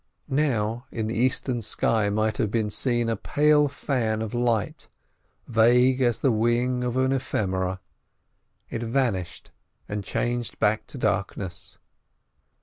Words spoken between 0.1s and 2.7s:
Now in the eastern sky might have